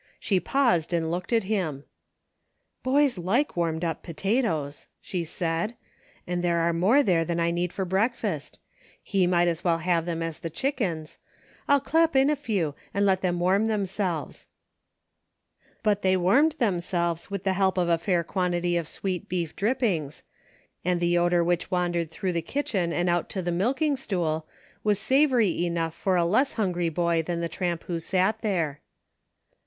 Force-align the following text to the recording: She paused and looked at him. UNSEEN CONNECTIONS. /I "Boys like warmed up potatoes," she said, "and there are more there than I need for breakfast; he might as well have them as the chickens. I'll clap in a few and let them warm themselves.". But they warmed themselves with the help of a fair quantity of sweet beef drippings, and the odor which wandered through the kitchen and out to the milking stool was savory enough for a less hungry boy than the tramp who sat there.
She 0.19 0.39
paused 0.39 0.93
and 0.93 1.11
looked 1.11 1.31
at 1.31 1.43
him. 1.43 1.75
UNSEEN 1.75 1.75
CONNECTIONS. 1.75 2.79
/I 2.79 2.83
"Boys 2.83 3.17
like 3.23 3.55
warmed 3.55 3.85
up 3.85 4.01
potatoes," 4.01 4.87
she 4.99 5.23
said, 5.23 5.75
"and 6.25 6.43
there 6.43 6.57
are 6.57 6.73
more 6.73 7.03
there 7.03 7.23
than 7.23 7.39
I 7.39 7.51
need 7.51 7.71
for 7.71 7.85
breakfast; 7.85 8.57
he 9.03 9.27
might 9.27 9.47
as 9.47 9.63
well 9.63 9.77
have 9.77 10.07
them 10.07 10.23
as 10.23 10.39
the 10.39 10.49
chickens. 10.49 11.19
I'll 11.67 11.79
clap 11.79 12.15
in 12.15 12.31
a 12.31 12.35
few 12.35 12.73
and 12.95 13.05
let 13.05 13.21
them 13.21 13.39
warm 13.39 13.67
themselves.". 13.67 14.47
But 15.83 16.01
they 16.01 16.17
warmed 16.17 16.53
themselves 16.53 17.29
with 17.29 17.43
the 17.43 17.53
help 17.53 17.77
of 17.77 17.87
a 17.87 17.99
fair 17.99 18.23
quantity 18.23 18.77
of 18.77 18.87
sweet 18.87 19.29
beef 19.29 19.55
drippings, 19.55 20.23
and 20.83 20.99
the 20.99 21.15
odor 21.19 21.43
which 21.43 21.69
wandered 21.69 22.09
through 22.09 22.33
the 22.33 22.41
kitchen 22.41 22.91
and 22.91 23.07
out 23.07 23.29
to 23.29 23.43
the 23.43 23.51
milking 23.51 23.95
stool 23.95 24.47
was 24.83 24.97
savory 24.97 25.63
enough 25.67 25.93
for 25.93 26.15
a 26.15 26.25
less 26.25 26.53
hungry 26.53 26.89
boy 26.89 27.21
than 27.21 27.39
the 27.39 27.47
tramp 27.47 27.83
who 27.83 27.99
sat 27.99 28.41
there. 28.41 28.81